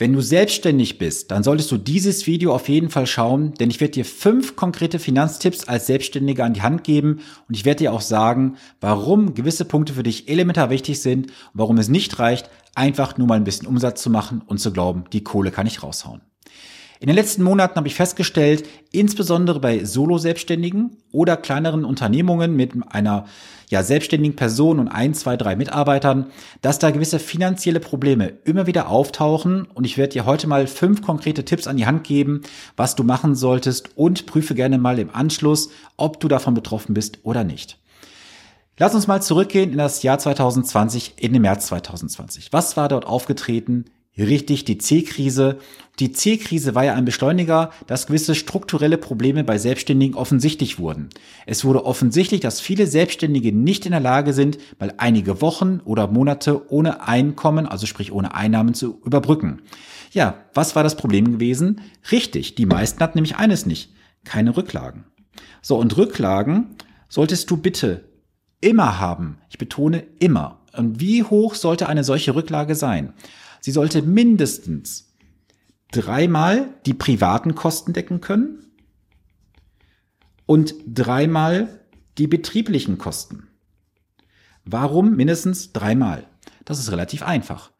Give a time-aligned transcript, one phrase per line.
[0.00, 3.82] Wenn du selbstständig bist, dann solltest du dieses Video auf jeden Fall schauen, denn ich
[3.82, 7.92] werde dir fünf konkrete Finanztipps als Selbstständiger an die Hand geben und ich werde dir
[7.92, 12.48] auch sagen, warum gewisse Punkte für dich elementar wichtig sind und warum es nicht reicht,
[12.74, 15.82] einfach nur mal ein bisschen Umsatz zu machen und zu glauben, die Kohle kann ich
[15.82, 16.22] raushauen.
[17.02, 23.24] In den letzten Monaten habe ich festgestellt, insbesondere bei Solo-Selbstständigen oder kleineren Unternehmungen mit einer
[23.70, 26.26] ja, selbstständigen Person und ein, zwei, drei Mitarbeitern,
[26.60, 29.64] dass da gewisse finanzielle Probleme immer wieder auftauchen.
[29.64, 32.42] Und ich werde dir heute mal fünf konkrete Tipps an die Hand geben,
[32.76, 37.20] was du machen solltest und prüfe gerne mal im Anschluss, ob du davon betroffen bist
[37.22, 37.78] oder nicht.
[38.76, 42.52] Lass uns mal zurückgehen in das Jahr 2020, in den März 2020.
[42.52, 43.86] Was war dort aufgetreten?
[44.20, 45.56] Richtig, die C-Krise.
[45.98, 51.08] Die C-Krise war ja ein Beschleuniger, dass gewisse strukturelle Probleme bei Selbstständigen offensichtlich wurden.
[51.46, 56.06] Es wurde offensichtlich, dass viele Selbstständige nicht in der Lage sind, mal einige Wochen oder
[56.06, 59.62] Monate ohne Einkommen, also sprich ohne Einnahmen zu überbrücken.
[60.12, 61.80] Ja, was war das Problem gewesen?
[62.12, 65.04] Richtig, die meisten hatten nämlich eines nicht, keine Rücklagen.
[65.62, 66.76] So, und Rücklagen
[67.08, 68.04] solltest du bitte
[68.60, 69.38] immer haben.
[69.48, 70.60] Ich betone immer.
[70.76, 73.14] Und wie hoch sollte eine solche Rücklage sein?
[73.60, 75.12] Sie sollte mindestens
[75.92, 78.66] dreimal die privaten Kosten decken können
[80.46, 81.80] und dreimal
[82.18, 83.48] die betrieblichen Kosten.
[84.64, 86.26] Warum mindestens dreimal?
[86.64, 87.70] Das ist relativ einfach.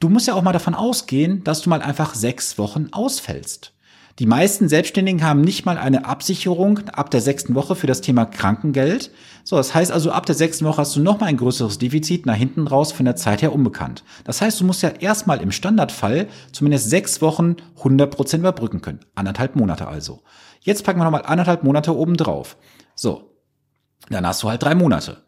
[0.00, 3.73] Du musst ja auch mal davon ausgehen, dass du mal einfach sechs Wochen ausfällst.
[4.20, 8.26] Die meisten Selbstständigen haben nicht mal eine Absicherung ab der sechsten Woche für das Thema
[8.26, 9.10] Krankengeld.
[9.42, 12.24] So, das heißt also, ab der sechsten Woche hast du noch mal ein größeres Defizit
[12.24, 14.04] nach hinten raus von der Zeit her unbekannt.
[14.22, 19.00] Das heißt, du musst ja erstmal im Standardfall zumindest sechs Wochen 100 Prozent überbrücken können.
[19.16, 20.22] Anderthalb Monate also.
[20.60, 22.56] Jetzt packen wir nochmal anderthalb Monate oben drauf.
[22.94, 23.32] So.
[24.10, 25.23] Dann hast du halt drei Monate.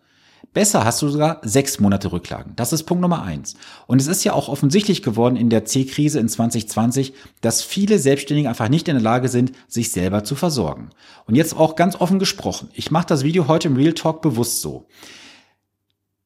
[0.52, 2.54] Besser hast du sogar sechs Monate Rücklagen.
[2.56, 3.54] Das ist Punkt Nummer eins.
[3.86, 8.48] Und es ist ja auch offensichtlich geworden in der C-Krise in 2020, dass viele Selbstständige
[8.48, 10.90] einfach nicht in der Lage sind, sich selber zu versorgen.
[11.26, 12.70] Und jetzt auch ganz offen gesprochen.
[12.72, 14.86] Ich mache das Video heute im Real Talk bewusst so.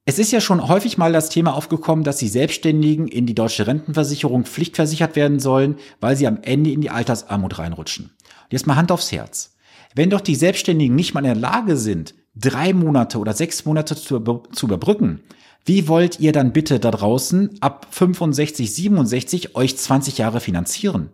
[0.04, 3.66] Es ist ja schon häufig mal das Thema aufgekommen, dass die Selbstständigen in die deutsche
[3.66, 8.06] Rentenversicherung pflichtversichert werden sollen, weil sie am Ende in die Altersarmut reinrutschen.
[8.06, 9.54] Und jetzt mal Hand aufs Herz.
[9.94, 13.96] Wenn doch die Selbstständigen nicht mal in der Lage sind, drei Monate oder sechs Monate
[13.96, 15.20] zu, zu überbrücken,
[15.64, 21.10] wie wollt ihr dann bitte da draußen ab 65, 67 euch 20 Jahre finanzieren?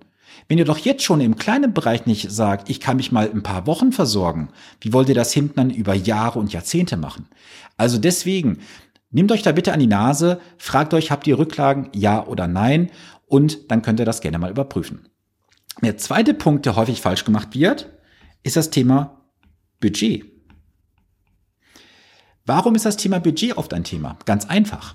[0.49, 3.43] Wenn ihr doch jetzt schon im kleinen Bereich nicht sagt, ich kann mich mal ein
[3.43, 4.51] paar Wochen versorgen,
[4.81, 7.29] wie wollt ihr das hinten dann über Jahre und Jahrzehnte machen?
[7.77, 8.59] Also deswegen,
[9.11, 12.91] nehmt euch da bitte an die Nase, fragt euch, habt ihr Rücklagen, ja oder nein?
[13.27, 15.09] Und dann könnt ihr das gerne mal überprüfen.
[15.83, 17.91] Der zweite Punkt, der häufig falsch gemacht wird,
[18.45, 19.23] ist das Thema
[19.81, 20.36] Budget.
[22.47, 24.17] Warum ist das Thema Budget oft ein Thema?
[24.25, 24.95] Ganz einfach.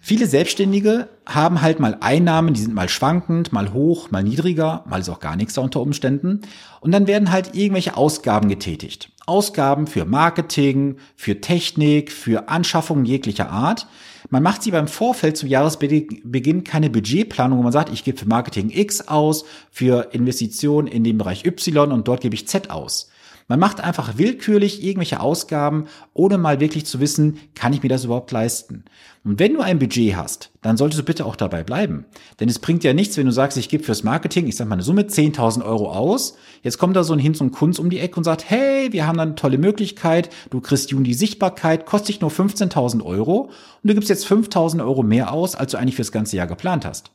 [0.00, 5.00] Viele Selbstständige haben halt mal Einnahmen, die sind mal schwankend, mal hoch, mal niedriger, mal
[5.00, 6.40] ist auch gar nichts da unter Umständen.
[6.80, 9.10] Und dann werden halt irgendwelche Ausgaben getätigt.
[9.24, 13.86] Ausgaben für Marketing, für Technik, für Anschaffungen jeglicher Art.
[14.28, 18.28] Man macht sie beim Vorfeld zum Jahresbeginn keine Budgetplanung, wo man sagt, ich gebe für
[18.28, 23.10] Marketing X aus, für Investitionen in dem Bereich Y und dort gebe ich Z aus.
[23.46, 28.04] Man macht einfach willkürlich irgendwelche Ausgaben, ohne mal wirklich zu wissen, kann ich mir das
[28.04, 28.84] überhaupt leisten?
[29.22, 32.06] Und wenn du ein Budget hast, dann solltest du bitte auch dabei bleiben.
[32.40, 34.74] Denn es bringt ja nichts, wenn du sagst, ich gebe fürs Marketing, ich sag mal
[34.74, 36.36] eine Summe 10.000 Euro aus.
[36.62, 39.06] Jetzt kommt da so ein Hinz und Kunz um die Ecke und sagt, hey, wir
[39.06, 43.50] haben da eine tolle Möglichkeit, du kriegst Juni Sichtbarkeit, kostet dich nur 15.000 Euro
[43.82, 46.86] und du gibst jetzt 5.000 Euro mehr aus, als du eigentlich fürs ganze Jahr geplant
[46.86, 47.10] hast.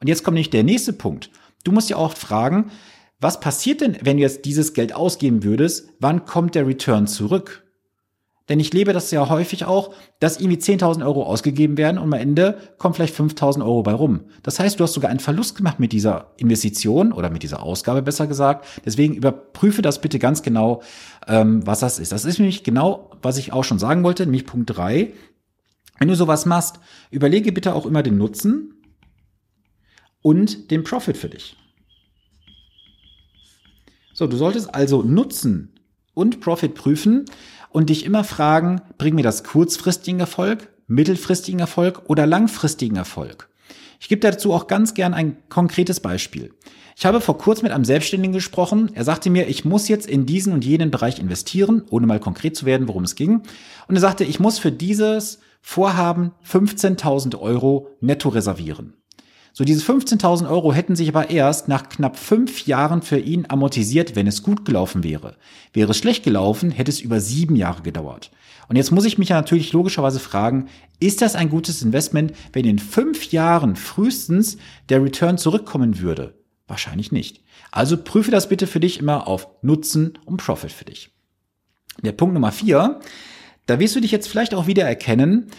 [0.00, 1.30] Und jetzt kommt nicht der nächste Punkt.
[1.62, 2.70] Du musst ja auch fragen,
[3.20, 5.90] was passiert denn, wenn du jetzt dieses Geld ausgeben würdest?
[6.00, 7.64] Wann kommt der Return zurück?
[8.50, 12.12] Denn ich lebe das ja häufig auch, dass irgendwie 10.000 Euro ausgegeben werden und am
[12.14, 14.22] Ende kommt vielleicht 5.000 Euro bei rum.
[14.42, 18.02] Das heißt, du hast sogar einen Verlust gemacht mit dieser Investition oder mit dieser Ausgabe
[18.02, 18.66] besser gesagt.
[18.84, 20.82] Deswegen überprüfe das bitte ganz genau,
[21.28, 22.10] ähm, was das ist.
[22.10, 25.12] Das ist nämlich genau, was ich auch schon sagen wollte, nämlich Punkt drei.
[26.00, 26.80] Wenn du sowas machst,
[27.12, 28.74] überlege bitte auch immer den Nutzen
[30.22, 31.56] und den Profit für dich.
[34.20, 35.70] So, du solltest also Nutzen
[36.12, 37.24] und Profit prüfen
[37.70, 43.48] und dich immer fragen, bringt mir das kurzfristigen Erfolg, mittelfristigen Erfolg oder langfristigen Erfolg?
[43.98, 46.52] Ich gebe dazu auch ganz gern ein konkretes Beispiel.
[46.98, 48.90] Ich habe vor kurzem mit einem Selbstständigen gesprochen.
[48.92, 52.54] Er sagte mir, ich muss jetzt in diesen und jenen Bereich investieren, ohne mal konkret
[52.54, 53.40] zu werden, worum es ging.
[53.88, 58.99] Und er sagte, ich muss für dieses Vorhaben 15.000 Euro netto reservieren.
[59.52, 64.14] So, diese 15.000 Euro hätten sich aber erst nach knapp fünf Jahren für ihn amortisiert,
[64.14, 65.36] wenn es gut gelaufen wäre.
[65.72, 68.30] Wäre es schlecht gelaufen, hätte es über sieben Jahre gedauert.
[68.68, 70.68] Und jetzt muss ich mich ja natürlich logischerweise fragen,
[71.00, 74.58] ist das ein gutes Investment, wenn in fünf Jahren frühestens
[74.88, 76.34] der Return zurückkommen würde?
[76.68, 77.42] Wahrscheinlich nicht.
[77.72, 81.10] Also prüfe das bitte für dich immer auf Nutzen und Profit für dich.
[82.02, 83.00] Der Punkt Nummer vier,
[83.66, 85.50] da wirst du dich jetzt vielleicht auch wieder erkennen,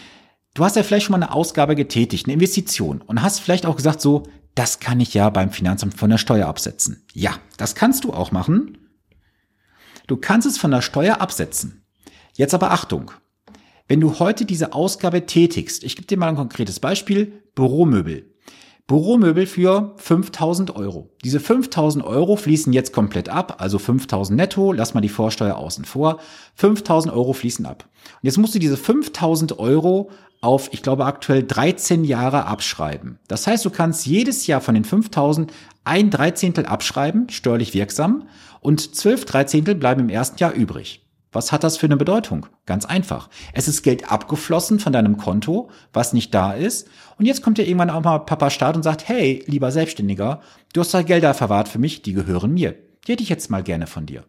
[0.54, 3.76] Du hast ja vielleicht schon mal eine Ausgabe getätigt, eine Investition und hast vielleicht auch
[3.76, 7.06] gesagt so, das kann ich ja beim Finanzamt von der Steuer absetzen.
[7.14, 8.76] Ja, das kannst du auch machen.
[10.06, 11.86] Du kannst es von der Steuer absetzen.
[12.34, 13.12] Jetzt aber Achtung.
[13.88, 18.32] Wenn du heute diese Ausgabe tätigst, ich gebe dir mal ein konkretes Beispiel, Büromöbel.
[18.86, 21.14] Büromöbel für 5000 Euro.
[21.24, 25.86] Diese 5000 Euro fließen jetzt komplett ab, also 5000 netto, lass mal die Vorsteuer außen
[25.86, 26.18] vor.
[26.56, 27.88] 5000 Euro fließen ab.
[28.16, 30.10] Und jetzt musst du diese 5000 Euro
[30.42, 33.18] auf, ich glaube, aktuell 13 Jahre abschreiben.
[33.28, 35.52] Das heißt, du kannst jedes Jahr von den 5000
[35.84, 38.28] ein Dreizehntel abschreiben, steuerlich wirksam,
[38.60, 41.06] und 12 Dreizehntel bleiben im ersten Jahr übrig.
[41.32, 42.46] Was hat das für eine Bedeutung?
[42.66, 43.30] Ganz einfach.
[43.54, 46.88] Es ist Geld abgeflossen von deinem Konto, was nicht da ist.
[47.18, 50.42] Und jetzt kommt ja irgendwann auch mal Papa Staat und sagt, hey, lieber Selbstständiger,
[50.74, 52.74] du hast da Gelder verwahrt für mich, die gehören mir.
[53.06, 54.24] Die hätte ich jetzt mal gerne von dir.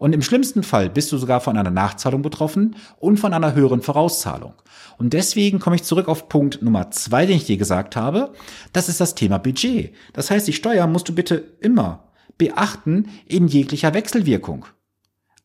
[0.00, 3.82] Und im schlimmsten Fall bist du sogar von einer Nachzahlung betroffen und von einer höheren
[3.82, 4.54] Vorauszahlung.
[4.96, 8.32] Und deswegen komme ich zurück auf Punkt Nummer zwei, den ich dir gesagt habe.
[8.72, 9.92] Das ist das Thema Budget.
[10.14, 12.04] Das heißt, die Steuer musst du bitte immer
[12.38, 14.64] beachten in jeglicher Wechselwirkung.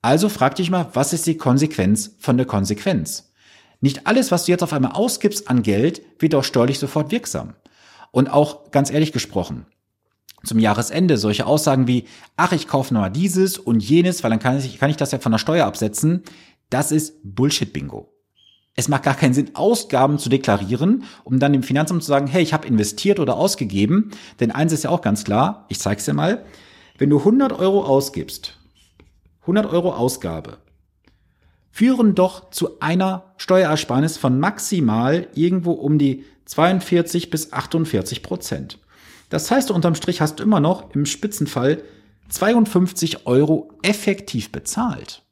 [0.01, 3.33] Also frag dich mal, was ist die Konsequenz von der Konsequenz?
[3.81, 7.55] Nicht alles, was du jetzt auf einmal ausgibst an Geld, wird auch steuerlich sofort wirksam.
[8.11, 9.65] Und auch ganz ehrlich gesprochen,
[10.45, 12.05] zum Jahresende solche Aussagen wie,
[12.37, 15.19] ach, ich kaufe nochmal dieses und jenes, weil dann kann ich, kann ich das ja
[15.19, 16.23] von der Steuer absetzen,
[16.69, 18.11] das ist Bullshit-Bingo.
[18.77, 22.43] Es macht gar keinen Sinn, Ausgaben zu deklarieren, um dann dem Finanzamt zu sagen, hey,
[22.43, 24.11] ich habe investiert oder ausgegeben.
[24.41, 26.43] Denn eins ist ja auch ganz klar, ich zeige es dir mal,
[26.97, 28.59] wenn du 100 Euro ausgibst
[29.45, 30.57] 100 Euro Ausgabe
[31.69, 38.79] führen doch zu einer Steuerersparnis von maximal irgendwo um die 42 bis 48 Prozent.
[39.29, 41.83] Das heißt, unterm Strich hast du immer noch im Spitzenfall
[42.29, 45.23] 52 Euro effektiv bezahlt.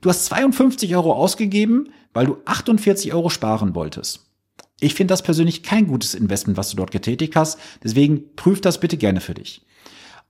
[0.00, 4.26] Du hast 52 Euro ausgegeben, weil du 48 Euro sparen wolltest.
[4.80, 7.58] Ich finde das persönlich kein gutes Investment, was du dort getätigt hast.
[7.84, 9.64] Deswegen prüf das bitte gerne für dich.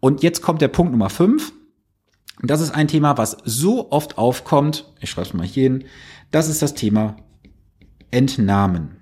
[0.00, 1.52] Und jetzt kommt der Punkt Nummer 5.
[2.42, 4.92] Das ist ein Thema, was so oft aufkommt.
[5.00, 5.84] Ich schreibe es mal hier hin.
[6.30, 7.16] Das ist das Thema
[8.10, 8.96] Entnahmen.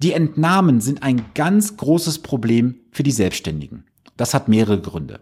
[0.00, 3.84] Die Entnahmen sind ein ganz großes Problem für die Selbstständigen.
[4.16, 5.18] Das hat mehrere Gründe.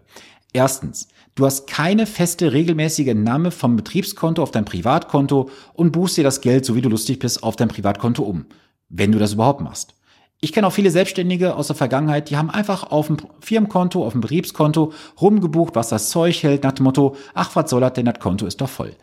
[0.53, 6.23] Erstens, du hast keine feste regelmäßige Entnahme vom Betriebskonto auf dein Privatkonto und buchst dir
[6.23, 8.45] das Geld, so wie du lustig bist, auf dein Privatkonto um.
[8.87, 9.95] Wenn du das überhaupt machst.
[10.39, 14.13] Ich kenne auch viele Selbstständige aus der Vergangenheit, die haben einfach auf dem Firmenkonto, auf
[14.13, 18.05] dem Betriebskonto rumgebucht, was das Zeug hält, nach dem Motto, ach, was soll das denn,
[18.05, 18.95] das Konto ist doch voll.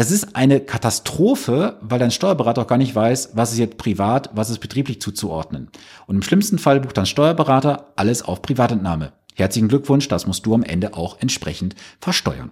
[0.00, 4.30] Das ist eine Katastrophe, weil dein Steuerberater auch gar nicht weiß, was ist jetzt privat,
[4.32, 5.68] was ist betrieblich zuzuordnen.
[6.06, 9.12] Und im schlimmsten Fall bucht dein Steuerberater alles auf Privatentnahme.
[9.34, 12.50] Herzlichen Glückwunsch, das musst du am Ende auch entsprechend versteuern.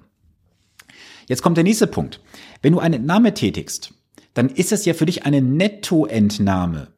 [1.27, 2.21] Jetzt kommt der nächste Punkt.
[2.61, 3.95] Wenn du eine Entnahme tätigst,
[4.35, 6.89] dann ist es ja für dich eine Nettoentnahme.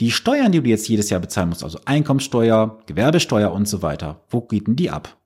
[0.00, 4.24] Die Steuern, die du jetzt jedes Jahr bezahlen musst, also Einkommensteuer, Gewerbesteuer und so weiter,
[4.30, 5.16] wo geht denn die ab?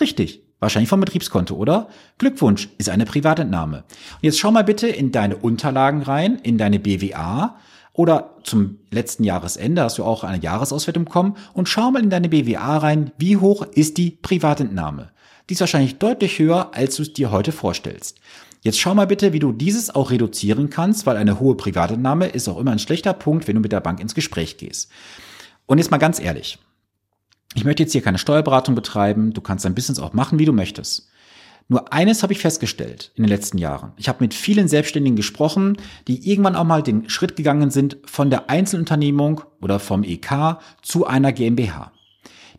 [0.00, 1.88] Richtig, wahrscheinlich vom Betriebskonto, oder?
[2.18, 3.78] Glückwunsch, ist eine Privatentnahme.
[3.78, 7.56] Und jetzt schau mal bitte in deine Unterlagen rein, in deine BWA
[7.92, 12.28] oder zum letzten Jahresende hast du auch eine Jahresauswertung bekommen und schau mal in deine
[12.28, 15.10] BWA rein, wie hoch ist die Privatentnahme.
[15.48, 18.20] Die ist wahrscheinlich deutlich höher, als du es dir heute vorstellst.
[18.60, 22.48] Jetzt schau mal bitte, wie du dieses auch reduzieren kannst, weil eine hohe Privatentnahme ist
[22.48, 24.90] auch immer ein schlechter Punkt, wenn du mit der Bank ins Gespräch gehst.
[25.66, 26.58] Und jetzt mal ganz ehrlich.
[27.54, 29.32] Ich möchte jetzt hier keine Steuerberatung betreiben.
[29.32, 31.08] Du kannst dein Business auch machen, wie du möchtest.
[31.70, 33.92] Nur eines habe ich festgestellt in den letzten Jahren.
[33.96, 35.76] Ich habe mit vielen Selbstständigen gesprochen,
[36.06, 41.06] die irgendwann auch mal den Schritt gegangen sind von der Einzelunternehmung oder vom EK zu
[41.06, 41.92] einer GmbH.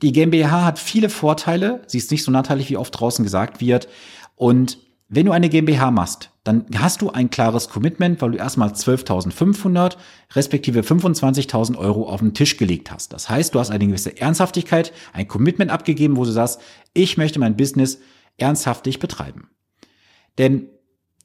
[0.03, 1.81] Die GmbH hat viele Vorteile.
[1.87, 3.87] Sie ist nicht so nachteilig, wie oft draußen gesagt wird.
[4.35, 4.77] Und
[5.07, 9.97] wenn du eine GmbH machst, dann hast du ein klares Commitment, weil du erstmal 12.500
[10.33, 13.13] respektive 25.000 Euro auf den Tisch gelegt hast.
[13.13, 16.59] Das heißt, du hast eine gewisse Ernsthaftigkeit, ein Commitment abgegeben, wo du sagst,
[16.93, 17.99] ich möchte mein Business
[18.37, 19.49] ernsthaftig betreiben.
[20.39, 20.69] Denn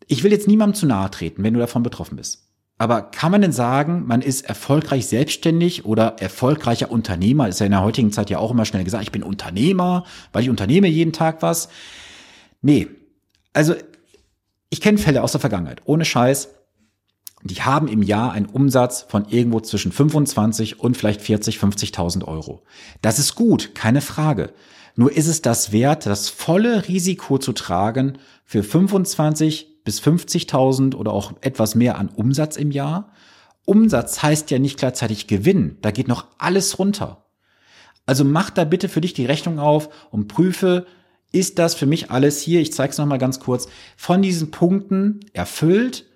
[0.08, 2.50] ich will jetzt niemandem zu nahe treten, wenn du davon betroffen bist.
[2.76, 7.48] Aber kann man denn sagen, man ist erfolgreich selbstständig oder erfolgreicher Unternehmer?
[7.48, 10.42] Ist ja in der heutigen Zeit ja auch immer schnell gesagt, ich bin Unternehmer, weil
[10.42, 11.70] ich unternehme jeden Tag was.
[12.60, 12.88] Nee,
[13.54, 13.74] also
[14.74, 16.48] ich kenne Fälle aus der Vergangenheit, ohne Scheiß.
[17.44, 22.64] die haben im Jahr einen Umsatz von irgendwo zwischen 25 und vielleicht 40, 50.000 Euro.
[23.00, 24.52] Das ist gut, keine Frage.
[24.96, 31.12] Nur ist es das wert, das volle Risiko zu tragen für 25 bis 50.000 oder
[31.12, 33.12] auch etwas mehr an Umsatz im Jahr?
[33.66, 35.78] Umsatz heißt ja nicht gleichzeitig Gewinn.
[35.82, 37.26] Da geht noch alles runter.
[38.06, 40.84] Also mach da bitte für dich die Rechnung auf und prüfe,
[41.34, 45.20] ist das für mich alles hier, ich zeige es nochmal ganz kurz, von diesen Punkten
[45.32, 46.06] erfüllt?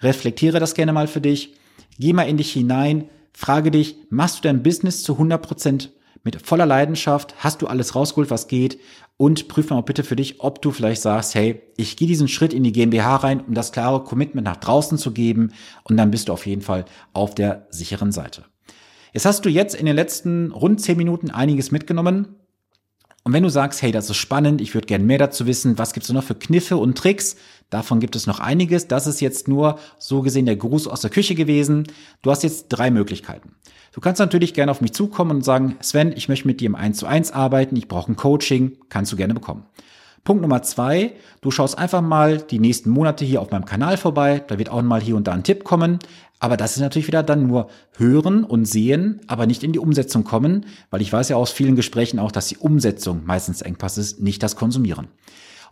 [0.00, 1.56] Reflektiere das gerne mal für dich.
[1.98, 3.08] Geh mal in dich hinein.
[3.34, 5.92] Frage dich, machst du dein Business zu 100 Prozent
[6.24, 7.34] mit voller Leidenschaft?
[7.38, 8.80] Hast du alles rausgeholt, was geht?
[9.18, 12.54] Und prüfe mal bitte für dich, ob du vielleicht sagst, hey, ich gehe diesen Schritt
[12.54, 15.52] in die GmbH rein, um das klare Commitment nach draußen zu geben.
[15.84, 18.44] Und dann bist du auf jeden Fall auf der sicheren Seite.
[19.12, 22.36] Jetzt hast du jetzt in den letzten rund zehn Minuten einiges mitgenommen.
[23.26, 25.92] Und wenn du sagst, hey, das ist spannend, ich würde gerne mehr dazu wissen, was
[25.92, 27.34] gibt's noch für Kniffe und Tricks?
[27.70, 28.86] Davon gibt es noch einiges.
[28.86, 31.88] Das ist jetzt nur so gesehen der Gruß aus der Küche gewesen.
[32.22, 33.56] Du hast jetzt drei Möglichkeiten.
[33.90, 36.76] Du kannst natürlich gerne auf mich zukommen und sagen, Sven, ich möchte mit dir im
[36.76, 39.66] 1 zu 1 arbeiten, ich brauche ein Coaching, kannst du gerne bekommen.
[40.26, 44.42] Punkt Nummer zwei, du schaust einfach mal die nächsten Monate hier auf meinem Kanal vorbei.
[44.48, 46.00] Da wird auch mal hier und da ein Tipp kommen.
[46.40, 50.24] Aber das ist natürlich wieder dann nur hören und sehen, aber nicht in die Umsetzung
[50.24, 54.20] kommen, weil ich weiß ja aus vielen Gesprächen auch, dass die Umsetzung meistens Engpass ist,
[54.20, 55.06] nicht das Konsumieren.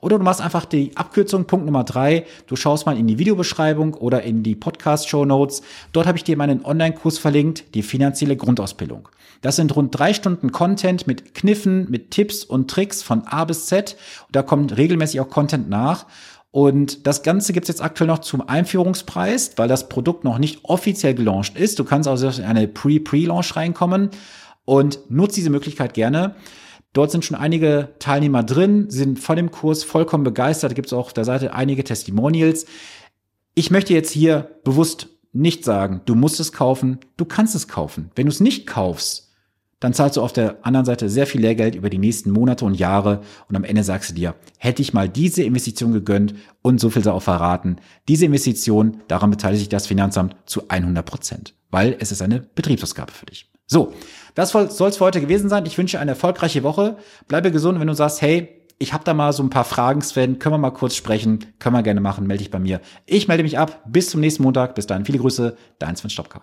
[0.00, 2.26] Oder du machst einfach die Abkürzung, Punkt Nummer drei.
[2.46, 5.62] Du schaust mal in die Videobeschreibung oder in die Podcast-Show Notes.
[5.92, 9.08] Dort habe ich dir meinen Online-Kurs verlinkt, die finanzielle Grundausbildung.
[9.40, 13.66] Das sind rund drei Stunden Content mit Kniffen, mit Tipps und Tricks von A bis
[13.66, 13.96] Z.
[14.26, 16.06] Und da kommt regelmäßig auch Content nach.
[16.50, 21.12] Und das Ganze gibt's jetzt aktuell noch zum Einführungspreis, weil das Produkt noch nicht offiziell
[21.12, 21.80] gelauncht ist.
[21.80, 24.10] Du kannst also in eine Pre-Pre-Launch reinkommen
[24.64, 26.36] und nutze diese Möglichkeit gerne.
[26.94, 30.74] Dort sind schon einige Teilnehmer drin, sind von dem Kurs vollkommen begeistert.
[30.74, 32.66] Gibt es auch auf der Seite einige Testimonials.
[33.54, 38.10] Ich möchte jetzt hier bewusst nicht sagen, du musst es kaufen, du kannst es kaufen.
[38.14, 39.32] Wenn du es nicht kaufst,
[39.80, 42.74] dann zahlst du auf der anderen Seite sehr viel Lehrgeld über die nächsten Monate und
[42.74, 46.90] Jahre und am Ende sagst du dir, hätte ich mal diese Investition gegönnt und so
[46.90, 47.76] viel sei auch verraten,
[48.08, 53.12] diese Investition, daran beteiligt sich das Finanzamt zu 100 Prozent, weil es ist eine Betriebsausgabe
[53.12, 53.50] für dich.
[53.66, 53.92] So,
[54.34, 55.66] das soll es für heute gewesen sein.
[55.66, 56.96] Ich wünsche eine erfolgreiche Woche.
[57.28, 60.38] Bleibe gesund, wenn du sagst, hey, ich habe da mal so ein paar Fragen, Sven,
[60.38, 62.80] können wir mal kurz sprechen, können wir gerne machen, melde dich bei mir.
[63.06, 63.82] Ich melde mich ab.
[63.86, 64.74] Bis zum nächsten Montag.
[64.74, 66.42] Bis dahin, viele Grüße, dein Sven Stopka.